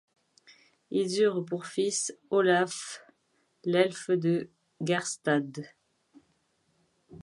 Ils 0.89 1.19
eurent 1.21 1.45
pour 1.45 1.67
fils 1.67 2.17
Óláf 2.31 3.05
l'Elfe 3.65 4.09
de 4.09 4.49
Geirstad. 4.81 5.69